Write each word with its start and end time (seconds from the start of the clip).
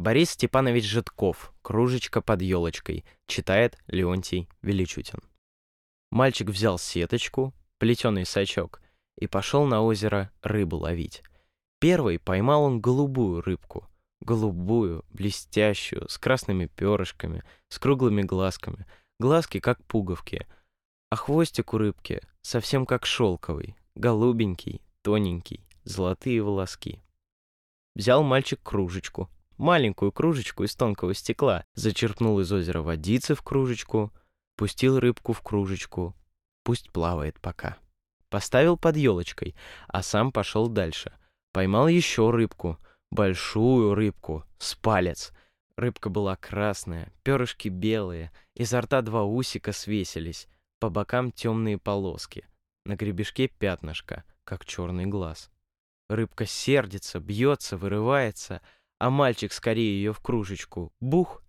Борис 0.00 0.30
Степанович 0.30 0.86
Житков. 0.86 1.52
Кружечка 1.60 2.22
под 2.22 2.40
елочкой. 2.40 3.04
Читает 3.26 3.76
Леонтий 3.86 4.48
Величутин. 4.62 5.18
Мальчик 6.10 6.48
взял 6.48 6.78
сеточку, 6.78 7.52
плетеный 7.76 8.24
сачок, 8.24 8.80
и 9.18 9.26
пошел 9.26 9.66
на 9.66 9.82
озеро 9.82 10.30
рыбу 10.40 10.78
ловить. 10.78 11.22
Первый 11.80 12.18
поймал 12.18 12.62
он 12.62 12.80
голубую 12.80 13.42
рыбку. 13.42 13.90
Голубую, 14.22 15.04
блестящую, 15.10 16.08
с 16.08 16.16
красными 16.16 16.64
перышками, 16.64 17.44
с 17.68 17.78
круглыми 17.78 18.22
глазками. 18.22 18.86
Глазки 19.18 19.60
как 19.60 19.84
пуговки. 19.84 20.46
А 21.10 21.16
хвостик 21.16 21.74
у 21.74 21.76
рыбки 21.76 22.22
совсем 22.40 22.86
как 22.86 23.04
шелковый, 23.04 23.76
голубенький, 23.96 24.80
тоненький, 25.02 25.68
золотые 25.84 26.42
волоски. 26.42 27.02
Взял 27.94 28.22
мальчик 28.22 28.62
кружечку, 28.62 29.28
маленькую 29.60 30.10
кружечку 30.10 30.64
из 30.64 30.74
тонкого 30.74 31.14
стекла, 31.14 31.64
зачерпнул 31.74 32.40
из 32.40 32.50
озера 32.50 32.80
водицы 32.80 33.34
в 33.34 33.42
кружечку, 33.42 34.12
пустил 34.56 34.98
рыбку 34.98 35.32
в 35.32 35.42
кружечку, 35.42 36.16
пусть 36.64 36.90
плавает 36.90 37.38
пока. 37.40 37.76
Поставил 38.30 38.76
под 38.76 38.96
елочкой, 38.96 39.54
а 39.88 40.02
сам 40.02 40.32
пошел 40.32 40.68
дальше. 40.68 41.12
Поймал 41.52 41.88
еще 41.88 42.30
рыбку, 42.30 42.78
большую 43.10 43.94
рыбку, 43.94 44.44
с 44.58 44.74
палец. 44.74 45.32
Рыбка 45.76 46.08
была 46.08 46.36
красная, 46.36 47.12
перышки 47.22 47.68
белые, 47.68 48.32
изо 48.54 48.80
рта 48.80 49.02
два 49.02 49.24
усика 49.24 49.72
свесились, 49.72 50.48
по 50.78 50.90
бокам 50.90 51.32
темные 51.32 51.78
полоски, 51.78 52.46
на 52.84 52.96
гребешке 52.96 53.48
пятнышко, 53.48 54.24
как 54.44 54.64
черный 54.64 55.06
глаз. 55.06 55.50
Рыбка 56.08 56.46
сердится, 56.46 57.20
бьется, 57.20 57.76
вырывается— 57.76 58.62
а 59.00 59.08
мальчик 59.08 59.50
скорее 59.52 59.96
ее 59.96 60.12
в 60.12 60.20
кружечку. 60.20 60.92
Бух! 61.00 61.42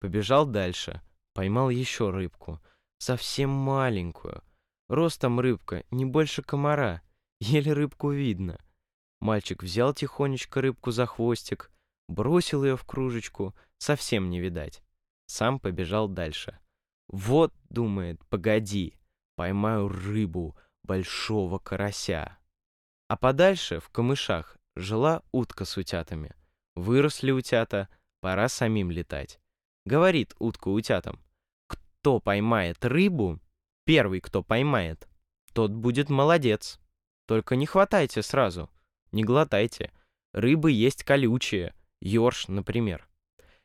Побежал 0.00 0.44
дальше. 0.44 1.00
Поймал 1.34 1.70
еще 1.70 2.10
рыбку. 2.10 2.60
Совсем 2.98 3.48
маленькую. 3.48 4.42
Ростом 4.88 5.38
рыбка 5.38 5.84
не 5.92 6.04
больше 6.04 6.42
комара. 6.42 7.00
Еле 7.38 7.72
рыбку 7.72 8.10
видно. 8.10 8.58
Мальчик 9.20 9.62
взял 9.62 9.94
тихонечко 9.94 10.60
рыбку 10.60 10.90
за 10.90 11.06
хвостик, 11.06 11.70
бросил 12.08 12.64
ее 12.64 12.76
в 12.76 12.84
кружечку, 12.84 13.54
совсем 13.78 14.28
не 14.28 14.40
видать. 14.40 14.82
Сам 15.26 15.60
побежал 15.60 16.08
дальше. 16.08 16.58
Вот, 17.06 17.54
думает, 17.68 18.20
погоди, 18.28 18.98
поймаю 19.36 19.88
рыбу, 19.88 20.56
большого 20.82 21.58
карася. 21.58 22.36
А 23.06 23.16
подальше, 23.16 23.78
в 23.78 23.90
камышах, 23.90 24.56
жила 24.74 25.22
утка 25.30 25.64
с 25.64 25.76
утятами. 25.76 26.34
Выросли 26.80 27.30
утята, 27.30 27.90
пора 28.20 28.48
самим 28.48 28.90
летать. 28.90 29.38
Говорит 29.84 30.34
утка 30.38 30.68
утятам. 30.68 31.20
Кто 31.66 32.20
поймает 32.20 32.82
рыбу, 32.86 33.38
первый, 33.84 34.20
кто 34.20 34.42
поймает, 34.42 35.06
тот 35.52 35.72
будет 35.72 36.08
молодец. 36.08 36.80
Только 37.26 37.54
не 37.54 37.66
хватайте 37.66 38.22
сразу, 38.22 38.70
не 39.12 39.24
глотайте. 39.24 39.92
Рыбы 40.32 40.72
есть 40.72 41.04
колючие, 41.04 41.74
ёрш, 42.00 42.48
например. 42.48 43.06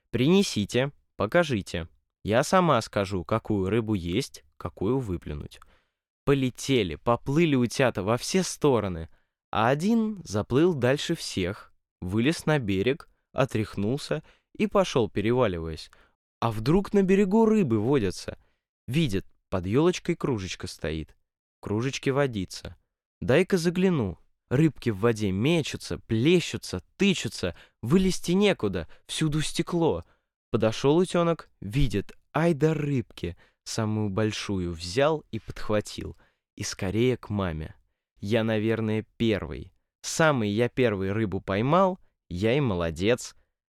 Принесите, 0.10 0.92
покажите. 1.16 1.88
Я 2.26 2.44
сама 2.44 2.82
скажу, 2.82 3.24
какую 3.24 3.70
рыбу 3.70 3.94
есть, 3.94 4.44
какую 4.58 5.00
выплюнуть. 5.00 5.62
Полетели, 6.26 6.96
поплыли 6.96 7.56
утята 7.56 8.04
во 8.04 8.18
все 8.18 8.44
стороны, 8.44 9.08
а 9.52 9.70
один 9.70 10.22
заплыл 10.26 10.74
дальше 10.74 11.16
всех, 11.16 11.72
вылез 12.06 12.46
на 12.46 12.60
берег, 12.60 13.10
отряхнулся 13.34 14.24
и 14.56 14.68
пошел, 14.68 15.10
переваливаясь. 15.10 15.90
А 16.40 16.52
вдруг 16.52 16.94
на 16.94 17.02
берегу 17.02 17.46
рыбы 17.46 17.80
водятся? 17.80 18.38
Видит, 18.88 19.26
под 19.50 19.66
елочкой 19.66 20.16
кружечка 20.16 20.68
стоит. 20.68 21.16
В 21.58 21.62
кружечке 21.62 22.12
водится. 22.12 22.76
Дай-ка 23.22 23.58
загляну. 23.58 24.20
Рыбки 24.50 24.92
в 24.92 25.00
воде 25.00 25.32
мечутся, 25.32 25.98
плещутся, 25.98 26.84
тычутся, 26.98 27.56
вылезти 27.82 28.34
некуда, 28.34 28.88
всюду 29.08 29.42
стекло. 29.42 30.06
Подошел 30.52 30.98
утенок, 30.98 31.50
видит, 31.62 32.12
ай 32.32 32.54
да 32.54 32.76
рыбки, 32.76 33.36
самую 33.64 34.10
большую 34.10 34.72
взял 34.72 35.26
и 35.32 35.40
подхватил. 35.40 36.16
И 36.56 36.64
скорее 36.64 37.18
к 37.18 37.30
маме. 37.30 37.76
Я, 38.20 38.44
наверное, 38.44 39.06
первый. 39.18 39.75
Самый 40.06 40.52
я 40.52 40.70
первый 40.70 41.12
рыбу 41.12 41.42
поймал, 41.42 42.00
я 42.30 42.56
и 42.56 42.60
молодец. 42.60 43.36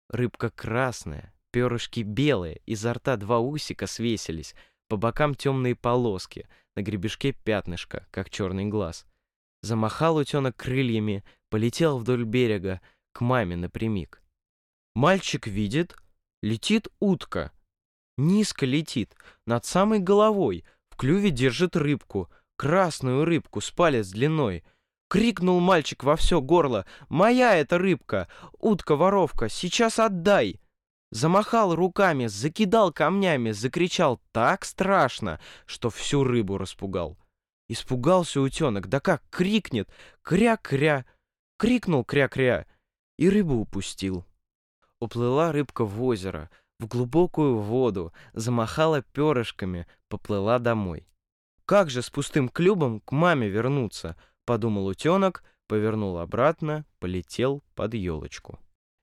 Рыбка 0.08 0.50
красная, 0.50 1.32
перышки 1.52 2.00
белые, 2.00 2.60
изо 2.66 2.94
рта 2.94 3.16
два 3.16 3.38
усика 3.38 3.86
свесились, 3.86 4.56
по 4.88 4.96
бокам 4.96 5.36
темные 5.36 5.76
полоски, 5.76 6.48
на 6.74 6.82
гребешке 6.82 7.30
пятнышко, 7.30 8.08
как 8.10 8.28
черный 8.28 8.66
глаз. 8.66 9.06
Замахал 9.62 10.16
утенок 10.16 10.56
крыльями, 10.56 11.22
полетел 11.48 11.96
вдоль 11.96 12.24
берега, 12.24 12.80
к 13.12 13.20
маме 13.20 13.54
напрямик. 13.54 14.20
Мальчик 14.96 15.46
видит, 15.46 15.94
летит 16.42 16.88
утка. 16.98 17.52
Низко 18.16 18.66
летит, 18.66 19.14
над 19.46 19.64
самой 19.64 20.00
головой, 20.00 20.64
в 20.90 20.96
клюве 20.96 21.30
держит 21.30 21.76
рыбку, 21.76 22.28
красную 22.56 23.24
рыбку 23.24 23.60
с 23.60 23.70
палец 23.70 24.08
длиной— 24.08 24.64
Крикнул 25.08 25.60
мальчик 25.60 26.02
во 26.02 26.16
все 26.16 26.40
горло. 26.40 26.84
«Моя 27.08 27.54
эта 27.54 27.78
рыбка! 27.78 28.28
Утка-воровка! 28.58 29.48
Сейчас 29.48 29.98
отдай!» 29.98 30.60
Замахал 31.10 31.74
руками, 31.74 32.26
закидал 32.26 32.92
камнями, 32.92 33.52
закричал 33.52 34.20
так 34.32 34.64
страшно, 34.64 35.40
что 35.64 35.90
всю 35.90 36.24
рыбу 36.24 36.58
распугал. 36.58 37.16
Испугался 37.68 38.40
утенок, 38.40 38.88
да 38.88 39.00
как 39.00 39.22
крикнет 39.30 39.88
«Кря-кря!» 40.22 41.04
Крикнул 41.58 42.04
«Кря-кря!» 42.04 42.66
и 43.16 43.30
рыбу 43.30 43.54
упустил. 43.54 44.24
Уплыла 44.98 45.52
рыбка 45.52 45.84
в 45.84 46.02
озеро, 46.02 46.50
в 46.78 46.86
глубокую 46.86 47.58
воду, 47.58 48.12
замахала 48.32 49.02
перышками, 49.02 49.86
поплыла 50.08 50.58
домой. 50.58 51.06
Как 51.64 51.90
же 51.90 52.02
с 52.02 52.10
пустым 52.10 52.48
клюбом 52.48 53.00
к 53.00 53.12
маме 53.12 53.48
вернуться? 53.48 54.16
Подумал 54.46 54.86
утенок, 54.86 55.44
повернул 55.66 56.18
обратно, 56.18 56.86
полетел 57.00 57.62
под 57.74 57.92
елочку. 57.92 58.58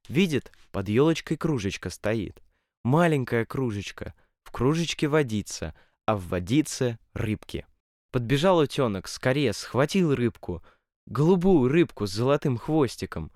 Видит, 0.09 0.51
под 0.71 0.89
елочкой 0.89 1.37
кружечка 1.37 1.89
стоит. 1.89 2.41
Маленькая 2.83 3.45
кружечка, 3.45 4.15
в 4.43 4.51
кружечке 4.51 5.07
водица, 5.07 5.75
а 6.05 6.15
в 6.15 6.27
водице 6.27 6.97
рыбки. 7.13 7.65
Подбежал 8.11 8.57
утенок, 8.57 9.07
скорее 9.07 9.53
схватил 9.53 10.15
рыбку, 10.15 10.63
голубую 11.05 11.69
рыбку 11.69 12.07
с 12.07 12.11
золотым 12.11 12.57
хвостиком. 12.57 13.31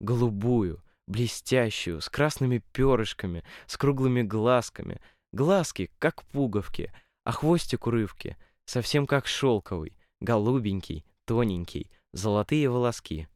Голубую, 0.00 0.82
блестящую, 1.06 2.00
с 2.00 2.08
красными 2.08 2.62
перышками, 2.72 3.44
с 3.66 3.76
круглыми 3.76 4.22
глазками. 4.22 5.00
Глазки, 5.32 5.90
как 5.98 6.22
пуговки, 6.24 6.92
а 7.24 7.32
хвостик 7.32 7.86
у 7.86 7.90
рыбки 7.90 8.36
совсем 8.64 9.06
как 9.06 9.26
шелковый, 9.26 9.96
голубенький, 10.20 11.04
тоненький, 11.28 11.90
золотые 12.14 12.70
волоски. 12.70 13.28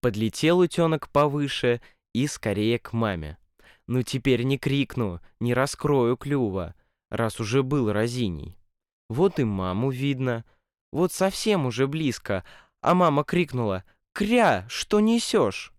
Подлетел 0.00 0.60
утенок 0.60 1.10
повыше 1.10 1.82
и 2.14 2.26
скорее 2.28 2.78
к 2.78 2.92
маме. 2.92 3.38
Ну 3.88 4.02
теперь 4.02 4.44
не 4.44 4.56
крикну, 4.56 5.20
не 5.40 5.52
раскрою 5.52 6.16
клюва, 6.16 6.76
раз 7.10 7.40
уже 7.40 7.64
был 7.64 7.92
разиний. 7.92 8.56
Вот 9.08 9.40
и 9.40 9.44
маму 9.44 9.90
видно, 9.90 10.44
вот 10.92 11.12
совсем 11.12 11.66
уже 11.66 11.88
близко, 11.88 12.44
а 12.80 12.94
мама 12.94 13.24
крикнула 13.24 13.84
«Кря, 14.12 14.64
что 14.68 15.00
несешь?» 15.00 15.72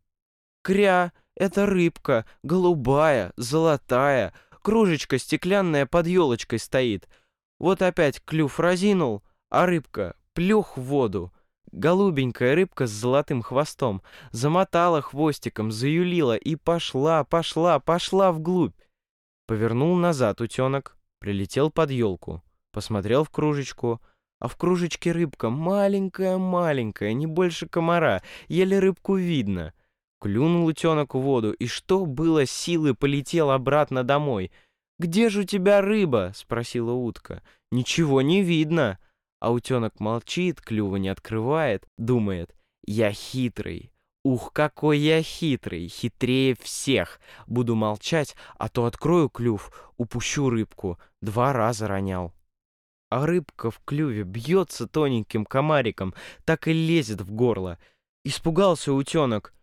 «Кря, 0.64 1.14
это 1.36 1.66
рыбка, 1.66 2.26
голубая, 2.44 3.32
золотая, 3.38 4.34
кружечка 4.62 5.18
стеклянная 5.18 5.86
под 5.86 6.08
елочкой 6.08 6.60
стоит. 6.60 7.08
Вот 7.60 7.82
опять 7.82 8.22
клюв 8.24 8.60
разинул, 8.60 9.24
а 9.50 9.66
рыбка 9.66 10.18
плюх 10.34 10.78
в 10.78 10.82
воду. 10.82 11.32
Голубенькая 11.72 12.56
рыбка 12.56 12.86
с 12.86 12.92
золотым 12.92 13.42
хвостом 13.42 14.02
замотала 14.32 15.02
хвостиком, 15.02 15.72
заюлила 15.72 16.36
и 16.36 16.56
пошла, 16.56 17.24
пошла, 17.24 17.80
пошла 17.80 18.32
вглубь. 18.32 18.76
Повернул 19.48 19.96
назад 19.96 20.42
утенок, 20.42 20.98
прилетел 21.20 21.72
под 21.72 21.92
елку, 21.92 22.44
посмотрел 22.72 23.24
в 23.24 23.30
кружечку, 23.30 24.02
а 24.40 24.48
в 24.48 24.58
кружечке 24.58 25.12
рыбка 25.12 25.50
маленькая-маленькая, 25.50 27.14
не 27.14 27.28
больше 27.28 27.68
комара, 27.68 28.22
еле 28.48 28.80
рыбку 28.80 29.16
видно. 29.16 29.74
Клюнул 30.20 30.66
утенок 30.66 31.16
в 31.16 31.20
воду, 31.20 31.52
и 31.54 31.68
что 31.68 32.06
было 32.06 32.46
силы, 32.46 32.94
полетел 32.94 33.52
обратно 33.52 34.04
домой. 34.04 34.52
«Где 35.00 35.30
же 35.30 35.42
у 35.42 35.44
тебя 35.44 35.82
рыба?»— 35.82 36.32
спросила 36.36 36.92
утка. 36.92 37.42
«Ничего 37.72 38.22
не 38.22 38.44
видно». 38.44 39.00
А 39.42 39.52
утенок 39.52 40.00
молчит, 40.00 40.62
клюва 40.62 40.96
не 40.96 41.10
открывает, 41.10 41.86
думает, 41.98 42.56
я 42.86 43.12
хитрый, 43.12 43.92
Ух, 44.24 44.54
какой 44.54 45.00
я 45.00 45.24
хитрый, 45.24 45.88
хитрее 45.88 46.56
всех. 46.56 47.20
Буду 47.48 47.76
молчать, 47.76 48.36
а 48.60 48.70
то 48.70 48.86
открою 48.86 49.30
клюв, 49.30 49.72
упущу 49.98 50.50
рыбку. 50.50 51.00
Два 51.22 51.54
раза 51.54 51.88
ронял. 51.88 52.32
А 53.10 53.26
рыбка 53.26 53.72
в 53.72 53.80
клюве 53.84 54.24
бьется 54.24 54.88
тоненьким 54.88 55.44
комариком, 55.44 56.14
так 56.46 56.68
и 56.68 56.74
лезет 56.74 57.22
в 57.22 57.32
горло. 57.32 57.80
Испугался 58.24 58.94
утенок. 58.94 59.56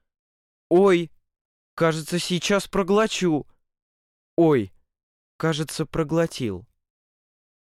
Ой, 0.69 1.13
кажется, 1.75 2.19
сейчас 2.19 2.67
проглочу. 2.67 3.47
Ой, 4.37 4.73
кажется, 5.37 5.87
проглотил. 5.87 6.67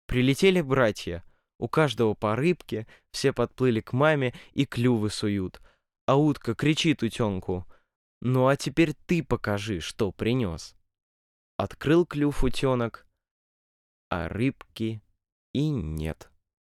Прилетели 0.08 0.62
братья. 0.62 1.24
У 1.60 1.68
каждого 1.68 2.14
по 2.14 2.36
рыбке, 2.36 2.88
все 3.12 3.34
подплыли 3.34 3.82
к 3.82 3.94
маме 3.94 4.34
и 4.54 4.66
клювы 4.66 5.10
суют— 5.10 5.62
а 6.10 6.16
утка 6.16 6.56
кричит 6.56 7.04
утенку. 7.04 7.68
«Ну 8.20 8.48
а 8.48 8.56
теперь 8.56 8.96
ты 9.06 9.24
покажи, 9.24 9.80
что 9.80 10.12
принес». 10.12 10.76
Открыл 11.56 12.04
клюв 12.04 12.44
утенок, 12.44 13.06
а 14.10 14.28
рыбки 14.28 15.04
и 15.54 15.70
нет. 15.70 16.32